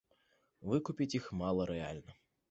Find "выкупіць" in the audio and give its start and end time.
0.69-1.15